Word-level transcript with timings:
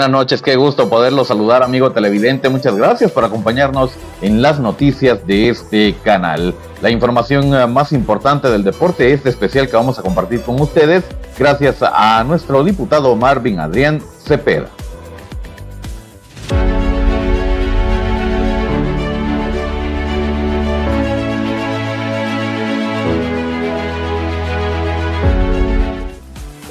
Buenas 0.00 0.18
noches, 0.18 0.40
qué 0.40 0.56
gusto 0.56 0.88
poderlo 0.88 1.26
saludar, 1.26 1.62
amigo 1.62 1.92
televidente. 1.92 2.48
Muchas 2.48 2.74
gracias 2.74 3.12
por 3.12 3.22
acompañarnos 3.22 3.90
en 4.22 4.40
las 4.40 4.58
noticias 4.58 5.26
de 5.26 5.50
este 5.50 5.94
canal. 6.02 6.54
La 6.80 6.88
información 6.88 7.54
eh, 7.54 7.66
más 7.66 7.92
importante 7.92 8.48
del 8.48 8.64
deporte, 8.64 9.12
este 9.12 9.28
especial 9.28 9.68
que 9.68 9.76
vamos 9.76 9.98
a 9.98 10.02
compartir 10.02 10.40
con 10.40 10.58
ustedes, 10.58 11.04
gracias 11.38 11.82
a 11.82 12.24
nuestro 12.24 12.64
diputado 12.64 13.14
Marvin 13.14 13.60
Adrián 13.60 14.00
Cepeda. 14.24 14.70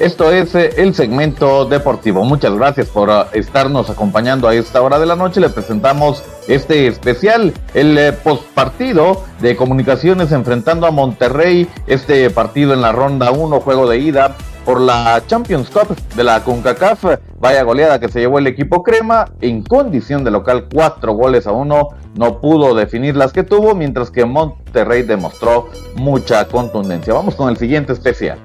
Esto 0.00 0.32
es 0.32 0.54
eh, 0.54 0.70
el 0.78 0.94
segmento 0.94 1.66
deportivo. 1.66 2.24
Muchas 2.24 2.54
gracias 2.54 2.88
por 2.88 3.10
eh, 3.10 3.24
estarnos 3.34 3.90
acompañando 3.90 4.48
a 4.48 4.54
esta 4.54 4.80
hora 4.80 4.98
de 4.98 5.04
la 5.04 5.14
noche. 5.14 5.42
Le 5.42 5.50
presentamos 5.50 6.24
este 6.48 6.86
especial, 6.86 7.52
el 7.74 7.98
eh, 7.98 8.12
postpartido 8.14 9.22
de 9.42 9.56
comunicaciones 9.56 10.32
enfrentando 10.32 10.86
a 10.86 10.90
Monterrey. 10.90 11.68
Este 11.86 12.30
partido 12.30 12.72
en 12.72 12.80
la 12.80 12.92
ronda 12.92 13.30
1, 13.30 13.60
juego 13.60 13.86
de 13.86 13.98
ida 13.98 14.36
por 14.64 14.80
la 14.80 15.22
Champions 15.26 15.68
Cup 15.68 15.94
de 16.16 16.24
la 16.24 16.42
CONCACAF. 16.44 17.04
Vaya 17.38 17.62
goleada 17.62 18.00
que 18.00 18.08
se 18.08 18.20
llevó 18.20 18.38
el 18.38 18.46
equipo 18.46 18.82
crema 18.82 19.26
en 19.42 19.62
condición 19.62 20.24
de 20.24 20.30
local, 20.30 20.66
cuatro 20.72 21.12
goles 21.12 21.46
a 21.46 21.52
uno. 21.52 21.88
No 22.16 22.40
pudo 22.40 22.74
definir 22.74 23.16
las 23.16 23.34
que 23.34 23.42
tuvo, 23.42 23.74
mientras 23.74 24.10
que 24.10 24.24
Monterrey 24.24 25.02
demostró 25.02 25.68
mucha 25.96 26.46
contundencia. 26.48 27.12
Vamos 27.12 27.34
con 27.34 27.50
el 27.50 27.58
siguiente 27.58 27.92
especial. 27.92 28.38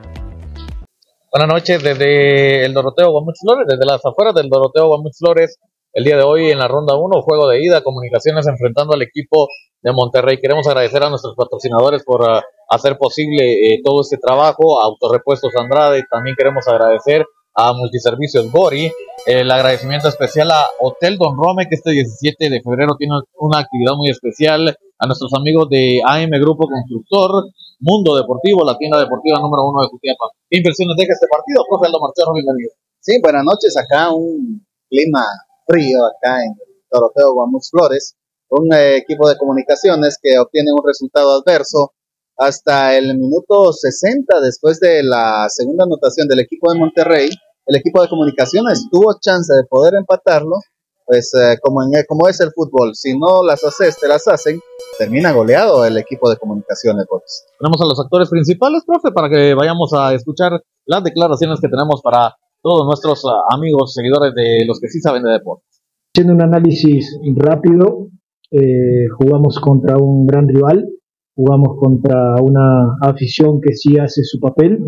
Buenas 1.38 1.54
noches 1.54 1.84
desde 1.84 2.64
el 2.64 2.74
Doroteo 2.74 3.12
Guamuch 3.12 3.36
Flores, 3.42 3.66
desde 3.68 3.86
las 3.86 4.00
afueras 4.06 4.34
del 4.36 4.48
Doroteo 4.48 4.88
Guamuch 4.88 5.18
Flores. 5.18 5.60
El 5.92 6.06
día 6.06 6.16
de 6.16 6.24
hoy 6.24 6.50
en 6.50 6.60
la 6.60 6.70
ronda 6.70 6.96
1, 6.96 7.22
juego 7.24 7.50
de 7.50 7.62
ida, 7.62 7.84
comunicaciones 7.84 8.48
enfrentando 8.48 8.94
al 8.94 9.02
equipo 9.02 9.50
de 9.82 9.92
Monterrey. 9.92 10.40
Queremos 10.40 10.66
agradecer 10.66 11.04
a 11.04 11.10
nuestros 11.10 11.36
patrocinadores 11.36 12.06
por 12.06 12.22
uh, 12.22 12.40
hacer 12.70 12.98
posible 12.98 13.52
eh, 13.52 13.82
todo 13.84 14.00
este 14.00 14.16
trabajo, 14.18 14.82
a 14.82 14.86
Autorepuestos 14.86 15.52
Andrade. 15.58 16.06
También 16.10 16.38
queremos 16.38 16.70
agradecer 16.70 17.26
a 17.54 17.74
Multiservicios 17.74 18.50
Gori. 18.50 18.90
El 19.26 19.52
agradecimiento 19.52 20.08
especial 20.08 20.52
a 20.52 20.66
Hotel 20.80 21.18
Don 21.18 21.36
Rome, 21.36 21.68
que 21.68 21.76
este 21.76 21.92
17 21.92 22.50
de 22.50 22.62
febrero 22.62 22.96
tiene 22.98 23.16
una 23.40 23.60
actividad 23.60 23.96
muy 23.98 24.08
especial. 24.08 24.74
A 25.00 25.06
nuestros 25.06 25.34
amigos 25.34 25.68
de 25.68 26.00
AM 26.08 26.30
Grupo 26.40 26.70
Constructor, 26.70 27.44
Mundo 27.80 28.16
Deportivo, 28.16 28.64
la 28.64 28.78
tienda 28.78 29.00
deportiva 29.00 29.40
número 29.40 29.68
uno 29.68 29.82
de 29.82 29.90
Jutiapa. 29.90 30.32
¿Qué 30.50 30.58
impresiones 30.60 30.96
deja 30.96 31.12
este 31.12 31.28
partido, 31.28 31.64
profe 31.68 31.88
Aldo 31.88 32.00
Marchero? 32.00 32.32
Bienvenido. 32.32 32.72
Sí, 33.02 33.20
buenas 33.22 33.44
noches. 33.44 33.76
Acá 33.76 34.16
un 34.16 34.66
clima 34.90 35.26
frío, 35.68 36.00
acá 36.06 36.40
en 36.40 36.56
Doroteo 36.90 37.34
Guamus 37.34 37.70
Flores. 37.70 38.16
Un 38.50 38.72
eh, 38.74 38.98
equipo 38.98 39.28
de 39.28 39.38
comunicaciones 39.38 40.18
que 40.22 40.40
obtiene 40.40 40.72
un 40.72 40.88
resultado 40.88 41.42
adverso 41.42 41.92
hasta 42.38 42.96
el 42.96 43.18
minuto 43.18 43.74
60 43.74 44.40
después 44.40 44.80
de 44.80 45.04
la 45.04 45.48
segunda 45.50 45.84
anotación 45.84 46.30
del 46.30 46.40
equipo 46.40 46.72
de 46.72 46.80
Monterrey. 46.80 47.30
El 47.66 47.76
equipo 47.76 48.02
de 48.02 48.08
comunicaciones 48.08 48.88
tuvo 48.90 49.20
chance 49.20 49.52
de 49.54 49.68
poder 49.68 49.96
empatarlo, 49.96 50.60
pues 51.06 51.32
eh, 51.36 51.58
como, 51.62 51.84
en, 51.84 51.92
como 52.08 52.28
es 52.28 52.40
el 52.42 52.52
fútbol, 52.54 52.96
si 52.96 53.18
no 53.18 53.44
las 53.44 53.64
haces, 53.64 53.98
te 54.00 54.08
las 54.08 54.28
hacen, 54.28 54.60
termina 54.98 55.32
goleado 55.32 55.86
el 55.86 55.98
equipo 55.98 56.30
de 56.30 56.38
comunicaciones. 56.38 57.06
Pues. 57.08 57.46
Tenemos 57.60 57.82
a 57.82 57.86
los 57.86 58.00
actores 58.00 58.30
principales, 58.30 58.84
profe, 58.86 59.12
para 59.12 59.30
que 59.30 59.54
vayamos 59.54 59.94
a 59.94 60.14
escuchar 60.14 60.52
las 60.86 61.04
declaraciones 61.04 61.60
que 61.60 61.70
tenemos 61.70 62.02
para 62.02 62.36
todos 62.62 62.86
nuestros 62.88 63.24
ah, 63.26 63.56
amigos, 63.56 63.94
seguidores 63.94 64.34
de 64.34 64.66
los 64.66 64.80
que 64.80 64.88
sí 64.88 65.00
saben 65.00 65.24
de 65.24 65.34
deportes. 65.34 65.84
Haciendo 66.16 66.34
un 66.34 66.42
análisis 66.42 67.20
rápido, 67.36 68.10
eh, 68.52 69.08
jugamos 69.20 69.60
contra 69.60 69.98
un 69.98 70.26
gran 70.26 70.48
rival, 70.48 70.88
jugamos 71.36 71.78
contra 71.80 72.36
una 72.42 72.98
afición 73.02 73.62
que 73.62 73.74
sí 73.74 74.00
hace 74.00 74.24
su 74.24 74.40
papel. 74.40 74.80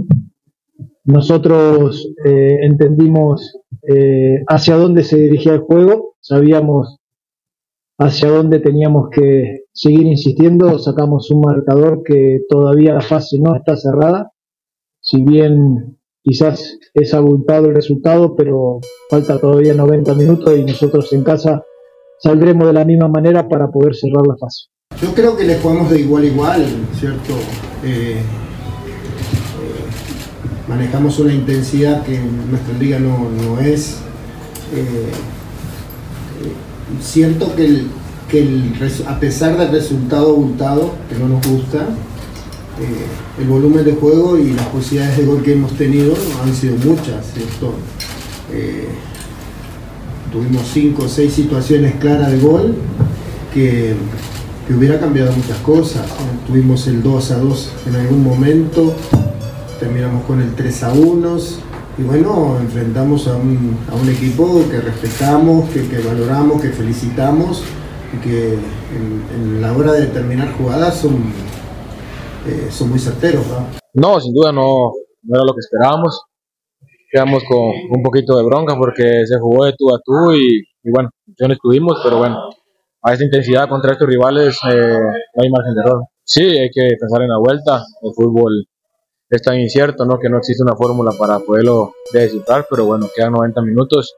Nosotros 1.08 2.06
eh, 2.26 2.58
entendimos 2.64 3.58
eh, 3.88 4.44
hacia 4.46 4.76
dónde 4.76 5.04
se 5.04 5.18
dirigía 5.18 5.54
el 5.54 5.62
juego, 5.62 6.16
sabíamos 6.20 6.98
hacia 7.98 8.30
dónde 8.30 8.60
teníamos 8.60 9.10
que 9.10 9.62
seguir 9.72 10.06
insistiendo, 10.06 10.78
sacamos 10.80 11.32
un 11.32 11.40
marcador 11.40 12.04
que 12.04 12.42
todavía 12.50 12.94
la 12.94 13.00
fase 13.00 13.40
no 13.40 13.56
está 13.56 13.78
cerrada, 13.78 14.34
si 15.00 15.24
bien 15.24 15.98
quizás 16.22 16.78
es 16.94 17.14
abultado 17.14 17.68
el 17.68 17.76
resultado, 17.76 18.36
pero 18.36 18.82
falta 19.10 19.40
todavía 19.40 19.74
90 19.74 20.14
minutos 20.14 20.60
y 20.60 20.66
nosotros 20.66 21.14
en 21.14 21.24
casa 21.24 21.64
saldremos 22.20 22.68
de 22.68 22.74
la 22.74 22.84
misma 22.84 23.08
manera 23.08 23.48
para 23.48 23.70
poder 23.70 23.96
cerrar 23.96 24.28
la 24.28 24.36
fase. 24.36 24.68
Yo 25.02 25.14
creo 25.16 25.38
que 25.38 25.46
le 25.46 25.58
jugamos 25.58 25.90
de 25.90 26.02
igual 26.02 26.24
a 26.24 26.28
igual, 26.28 26.66
¿cierto? 27.00 27.34
Eh, 27.86 28.18
manejamos 30.68 31.20
una 31.20 31.34
intensidad 31.34 32.04
que 32.04 32.20
nuestra 32.50 32.78
liga 32.78 33.00
no, 33.00 33.60
es. 33.60 33.98
Eh, 34.74 35.12
siento 37.02 37.56
que, 37.56 37.66
el, 37.66 37.88
que 38.30 38.90
a 39.08 39.20
pesar 39.20 39.58
del 39.58 39.72
resultado 39.72 40.30
abultado, 40.30 40.94
que 41.10 41.18
no 41.18 41.30
nos 41.30 41.48
gusta, 41.48 41.80
eh, 42.80 43.42
el 43.42 43.48
volumen 43.48 43.86
de 43.86 43.94
juego 43.94 44.38
y 44.38 44.52
las 44.52 44.68
posibilidades 44.68 45.18
de 45.18 45.26
gol 45.26 45.42
que 45.42 45.54
hemos 45.54 45.72
tenido 45.74 46.14
han 46.44 46.54
sido 46.54 46.76
muchas, 46.78 47.26
¿cierto? 47.34 47.74
Eh, 48.52 48.88
tuvimos 50.32 50.64
cinco 50.74 51.04
o 51.06 51.08
seis 51.08 51.34
situaciones 51.34 51.96
claras 51.96 52.32
de 52.32 52.40
gol 52.40 52.76
que, 53.54 53.96
que 54.68 54.74
hubiera 54.74 55.00
cambiado 55.00 55.32
muchas 55.32 55.58
cosas. 55.60 56.06
Tuvimos 56.46 56.86
el 56.88 57.02
2 57.02 57.32
a 57.32 57.40
2 57.40 57.72
en 57.88 57.96
algún 57.96 58.24
momento, 58.24 58.94
terminamos 59.80 60.24
con 60.26 60.42
el 60.42 60.56
3 60.56 60.84
a 60.84 60.94
1 60.94 61.38
y 61.98 62.04
bueno, 62.04 62.58
enfrentamos 62.60 63.28
a 63.28 63.36
un, 63.36 63.78
a 63.90 63.96
un 63.96 64.10
equipo 64.10 64.62
que 64.70 64.80
respetamos, 64.80 65.70
que, 65.70 65.88
que, 65.90 66.00
valoramos, 66.00 66.62
que 66.62 66.70
felicitamos 66.70 67.64
y 68.14 68.18
que 68.22 68.54
en, 68.54 69.62
la 69.62 69.74
hora 69.74 69.94
de 69.94 70.08
terminar 70.08 70.54
jugadas 70.54 70.98
son, 70.98 71.16
eh, 72.48 72.68
son 72.70 72.90
muy 72.90 73.00
certeros. 73.00 73.46
¿no? 73.94 74.20
sin 74.20 74.34
duda 74.34 74.52
no, 74.52 74.92
no 75.24 75.36
era 75.36 75.44
lo 75.44 75.54
que 75.54 75.60
esperábamos. 75.60 76.22
Quedamos 77.12 77.44
con 77.50 77.60
un 77.60 78.04
poquito 78.04 78.38
de 78.38 78.44
bronca 78.44 78.76
porque 78.78 79.26
se 79.26 79.40
jugó 79.40 79.66
de 79.66 79.74
tú 79.78 79.90
a 79.90 80.00
tú 80.04 80.34
y, 80.34 80.60
y 80.84 80.92
bueno, 80.92 81.10
no 81.40 81.54
estuvimos, 81.54 82.00
pero 82.04 82.18
bueno, 82.18 82.38
a 83.02 83.14
esa 83.14 83.24
intensidad 83.24 83.70
contra 83.70 83.94
estos 83.94 84.08
rivales 84.08 84.60
eh, 84.70 85.00
no 85.36 85.44
hay 85.44 85.50
margen 85.50 85.74
de 85.74 85.82
error. 85.82 86.04
Sí, 86.24 86.44
hay 86.44 86.70
que 86.70 86.96
pensar 87.00 87.22
en 87.22 87.30
la 87.30 87.40
vuelta. 87.40 87.84
El 88.04 88.12
fútbol 88.14 88.68
es 89.30 89.42
tan 89.42 89.60
incierto, 89.60 90.06
¿no? 90.06 90.20
Que 90.20 90.30
no 90.30 90.38
existe 90.38 90.64
una 90.64 90.76
fórmula 90.76 91.12
para 91.18 91.40
poderlo 91.40 91.94
descifrar, 92.14 92.66
pero 92.70 92.86
bueno, 92.86 93.08
quedan 93.14 93.34
90 93.34 93.62
minutos, 93.62 94.16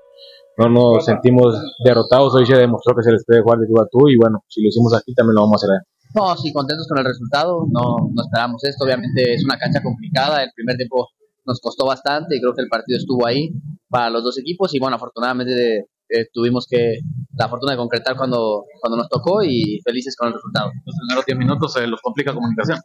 no 0.58 0.70
nos 0.70 1.06
sentimos 1.06 1.56
derrotados, 1.84 2.36
hoy 2.36 2.46
se 2.46 2.56
demostró 2.56 2.96
que 2.96 3.04
se 3.04 3.12
les 3.12 3.24
puede 3.26 3.42
jugar 3.42 3.60
de 3.60 3.68
tú 3.68 3.80
a 3.80 3.88
tú 3.90 4.10
y 4.10 4.18
bueno, 4.18 4.44
si 4.48 4.62
lo 4.62 4.70
hicimos 4.70 4.94
aquí 4.96 5.14
también 5.14 5.36
lo 5.36 5.42
vamos 5.42 5.64
a 5.64 5.66
hacer 5.66 5.76
ahí. 5.76 5.86
No, 6.16 6.36
sí, 6.38 6.52
contentos 6.52 6.88
con 6.88 6.98
el 6.98 7.06
resultado, 7.06 7.66
no, 7.72 8.10
no 8.14 8.22
esperamos 8.24 8.64
esto, 8.64 8.84
obviamente 8.84 9.34
es 9.34 9.44
una 9.44 9.58
cancha 9.58 9.82
complicada, 9.82 10.44
el 10.44 10.52
primer 10.56 10.76
tiempo 10.76 11.08
nos 11.46 11.60
costó 11.60 11.86
bastante 11.86 12.36
y 12.36 12.42
creo 12.42 12.54
que 12.54 12.62
el 12.62 12.68
partido 12.68 12.98
estuvo 12.98 13.26
ahí 13.26 13.50
para 13.90 14.10
los 14.10 14.24
dos 14.24 14.38
equipos 14.38 14.74
y 14.76 14.80
bueno, 14.80 14.98
afortunadamente 14.98 15.88
eh, 16.10 16.26
tuvimos 16.34 16.68
que 16.68 17.00
la 17.38 17.48
fortuna 17.48 17.74
de 17.74 17.78
concretar 17.78 18.16
cuando, 18.18 18.66
cuando 18.82 18.98
nos 18.98 19.10
tocó 19.10 19.44
y 19.44 19.80
felices 19.84 20.16
con 20.16 20.28
el 20.28 20.34
resultado. 20.34 20.72
Los 20.86 20.96
primeros 20.98 21.26
10 21.26 21.38
minutos 21.38 21.74
se 21.74 21.88
los 21.88 22.02
complica 22.02 22.34
comunicación. 22.34 22.80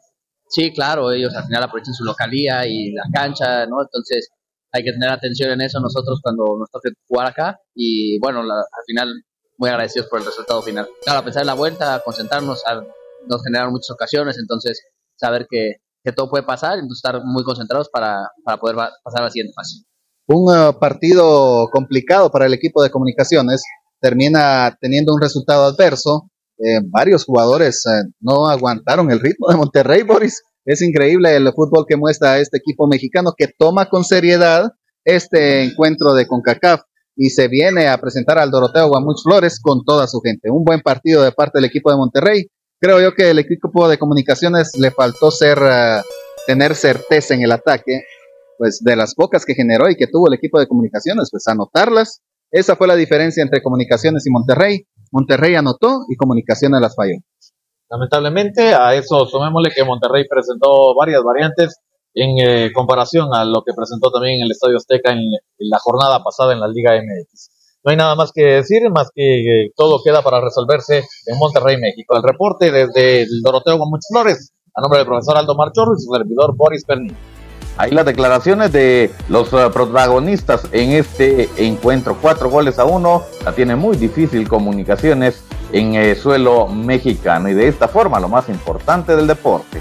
Sí, 0.49 0.73
claro, 0.73 1.11
ellos 1.11 1.35
al 1.35 1.45
final 1.45 1.65
aprovechan 1.65 1.95
su 1.95 2.05
localía 2.05 2.67
y 2.67 2.93
la 2.93 3.05
cancha, 3.13 3.67
¿no? 3.67 3.83
Entonces 3.83 4.29
hay 4.73 4.83
que 4.83 4.93
tener 4.93 5.09
atención 5.11 5.51
en 5.51 5.61
eso 5.63 5.81
nosotros 5.81 6.21
cuando 6.23 6.57
nos 6.59 6.71
toque 6.71 6.91
jugar 7.07 7.29
acá 7.29 7.59
y 7.75 8.19
bueno, 8.19 8.41
al 8.41 8.85
final 8.87 9.13
muy 9.57 9.71
agradecidos 9.71 10.09
por 10.09 10.19
el 10.19 10.27
resultado 10.27 10.63
final. 10.63 10.89
Claro, 11.03 11.21
a 11.21 11.25
pesar 11.25 11.43
de 11.43 11.47
la 11.47 11.55
vuelta, 11.55 12.03
concentrarnos, 12.05 12.63
nos 13.29 13.43
generaron 13.45 13.73
muchas 13.73 13.91
ocasiones, 13.91 14.37
entonces 14.39 14.83
saber 15.17 15.47
que, 15.49 15.77
que 16.03 16.13
todo 16.13 16.29
puede 16.29 16.43
pasar, 16.43 16.75
entonces 16.75 17.03
estar 17.05 17.23
muy 17.25 17.45
concentrados 17.45 17.89
para, 17.89 18.29
para 18.45 18.59
poder 18.59 18.77
pasar 18.77 19.21
a 19.21 19.25
la 19.25 19.31
siguiente 19.31 19.55
fase. 19.55 19.85
Un 20.27 20.53
uh, 20.53 20.79
partido 20.79 21.69
complicado 21.71 22.31
para 22.31 22.47
el 22.47 22.55
equipo 22.55 22.83
de 22.83 22.91
comunicaciones, 22.91 23.63
termina 24.01 24.77
teniendo 24.81 25.15
un 25.15 25.21
resultado 25.21 25.65
adverso, 25.65 26.31
eh, 26.59 26.81
varios 26.85 27.25
jugadores 27.25 27.85
eh, 27.87 28.09
no 28.21 28.49
aguantaron 28.49 29.11
el 29.11 29.21
ritmo 29.21 29.49
de 29.49 29.57
Monterrey, 29.57 30.03
Boris. 30.07 30.43
Es 30.65 30.81
increíble 30.81 31.37
el 31.37 31.53
fútbol 31.55 31.85
que 31.87 31.97
muestra 31.97 32.39
este 32.39 32.59
equipo 32.59 32.87
mexicano 32.87 33.35
que 33.37 33.49
toma 33.59 33.89
con 33.91 34.05
seriedad 34.05 34.71
este 35.05 35.63
encuentro 35.63 36.15
de 36.15 36.27
CONCACAF 36.27 36.81
y 37.17 37.31
se 37.31 37.49
viene 37.49 37.89
a 37.89 37.99
presentar 37.99 38.39
al 38.39 38.51
Doroteo 38.51 38.89
Guamuch 38.89 39.23
Flores 39.23 39.61
con 39.61 39.85
toda 39.85 40.07
su 40.07 40.21
gente. 40.21 40.51
Un 40.51 40.65
buen 40.65 40.81
partido 40.81 41.23
de 41.23 41.33
parte 41.33 41.59
del 41.59 41.67
equipo 41.67 41.91
de 41.91 41.97
Monterrey. 41.97 42.47
Creo 42.81 43.01
yo 43.01 43.15
que 43.15 43.31
el 43.31 43.39
equipo 43.39 43.89
de 43.89 43.99
comunicaciones 43.99 44.73
le 44.79 44.91
faltó 44.91 45.31
ser, 45.31 45.59
uh, 45.59 46.03
tener 46.47 46.75
certeza 46.75 47.35
en 47.35 47.43
el 47.43 47.53
ataque, 47.53 48.03
pues 48.59 48.81
de 48.83 48.97
las 48.97 49.15
pocas 49.15 49.45
que 49.45 49.55
generó 49.55 49.89
y 49.89 49.97
que 49.97 50.07
tuvo 50.07 50.29
el 50.29 50.35
equipo 50.35 50.59
de 50.59 50.67
comunicaciones, 50.67 51.29
pues 51.31 51.47
anotarlas 51.47 52.21
Esa 52.51 52.77
fue 52.77 52.87
la 52.87 52.97
diferencia 52.97 53.43
entre 53.43 53.63
Comunicaciones 53.63 54.27
y 54.27 54.31
Monterrey. 54.31 54.87
Monterrey 55.15 55.55
anotó 55.55 56.05
y 56.09 56.17
Comunicaciones 56.17 56.81
las 56.81 56.97
falló. 56.97 57.15
Lamentablemente, 57.89 58.75
a 58.75 58.95
eso 58.95 59.27
sumémosle 59.27 59.71
que 59.71 59.85
Monterrey 59.85 60.25
presentó 60.29 60.93
varias 60.99 61.23
variantes 61.23 61.77
en 62.15 62.39
eh, 62.39 62.73
comparación 62.75 63.33
a 63.33 63.45
lo 63.45 63.63
que 63.65 63.73
presentó 63.77 64.11
también 64.11 64.43
el 64.43 64.51
Estadio 64.51 64.77
Azteca 64.77 65.13
en, 65.13 65.21
la 65.59 65.79
jornada 65.79 66.21
pasada 66.25 66.53
en 66.53 66.59
la 66.59 66.67
Liga 66.67 66.93
MX. 66.95 67.79
No 67.85 67.93
hay 67.93 67.97
nada 67.97 68.17
más 68.17 68.33
que 68.33 68.43
decir, 68.43 68.91
más 68.91 69.11
que 69.15 69.69
todo 69.77 70.01
queda 70.03 70.23
para 70.23 70.41
resolverse 70.41 71.05
en 71.27 71.39
Monterrey, 71.39 71.77
México. 71.77 72.17
El 72.17 72.25
reporte 72.25 72.73
desde 72.73 73.23
el 73.23 73.41
Doroteo 73.41 73.79
muchas 73.87 74.09
flores, 74.11 74.53
a 74.75 74.81
nombre 74.81 74.99
del 74.99 75.07
profesor 75.07 75.37
Aldo 75.37 75.55
Marchorro 75.55 75.93
y 75.97 76.03
su 76.03 76.13
servidor 76.13 76.57
Boris 76.57 76.85
Perni. 76.85 77.15
Ahí 77.77 77.91
las 77.91 78.07
declaraciones 78.07 78.73
de 78.73 79.11
los 79.29 79.53
eh, 79.53 79.69
protagonistas 79.73 80.69
en 80.71 80.93
este 80.93 81.49
encuentro. 81.57 82.17
Cuatro 82.21 82.49
goles 82.49 82.79
a 82.79 82.85
uno. 82.85 83.25
La 83.45 83.53
tiene 83.53 83.75
muy 83.75 83.97
difícil 83.97 84.49
comunicaciones 84.49 85.43
en 85.73 85.95
el 85.95 86.17
suelo 86.17 86.69
mexicano. 86.69 87.49
Y 87.49 87.55
de 87.55 87.67
esta 87.67 87.89
forma, 87.89 88.21
lo 88.21 88.29
más 88.29 88.49
importante 88.49 89.17
del 89.17 89.27
deporte. 89.27 89.81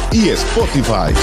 y 0.11 0.29
Spotify. 0.29 1.13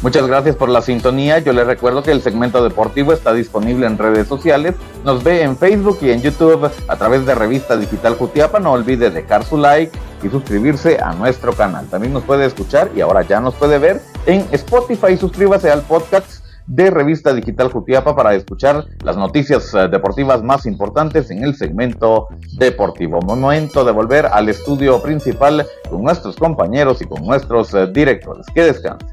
Muchas 0.00 0.28
gracias 0.28 0.54
por 0.54 0.68
la 0.68 0.80
sintonía. 0.80 1.40
Yo 1.40 1.52
les 1.52 1.66
recuerdo 1.66 2.04
que 2.04 2.12
el 2.12 2.22
segmento 2.22 2.62
deportivo 2.62 3.12
está 3.12 3.32
disponible 3.32 3.86
en 3.86 3.98
redes 3.98 4.28
sociales. 4.28 4.76
Nos 5.04 5.24
ve 5.24 5.42
en 5.42 5.56
Facebook 5.56 5.98
y 6.02 6.10
en 6.10 6.22
YouTube 6.22 6.70
a 6.86 6.96
través 6.96 7.26
de 7.26 7.34
Revista 7.34 7.76
Digital 7.76 8.14
Jutiapa. 8.14 8.60
No 8.60 8.72
olvide 8.72 9.10
dejar 9.10 9.44
su 9.44 9.56
like 9.56 9.98
y 10.22 10.28
suscribirse 10.28 10.98
a 11.02 11.14
nuestro 11.14 11.52
canal. 11.52 11.86
También 11.88 12.12
nos 12.12 12.22
puede 12.22 12.46
escuchar 12.46 12.90
y 12.94 13.00
ahora 13.00 13.22
ya 13.22 13.40
nos 13.40 13.54
puede 13.54 13.78
ver 13.78 14.00
en 14.26 14.46
Spotify. 14.52 15.16
Suscríbase 15.16 15.68
al 15.68 15.82
podcast 15.82 16.37
de 16.68 16.90
Revista 16.90 17.32
Digital 17.32 17.72
Jutiapa 17.72 18.14
para 18.14 18.34
escuchar 18.34 18.84
las 19.02 19.16
noticias 19.16 19.74
eh, 19.74 19.88
deportivas 19.88 20.42
más 20.42 20.66
importantes 20.66 21.30
en 21.30 21.42
el 21.42 21.56
segmento 21.56 22.28
deportivo. 22.58 23.20
Momento 23.22 23.84
de 23.84 23.92
volver 23.92 24.26
al 24.26 24.48
estudio 24.48 25.02
principal 25.02 25.66
con 25.90 26.02
nuestros 26.02 26.36
compañeros 26.36 27.00
y 27.02 27.06
con 27.06 27.24
nuestros 27.24 27.72
eh, 27.74 27.86
directores. 27.92 28.46
Que 28.54 28.62
descansen. 28.62 29.08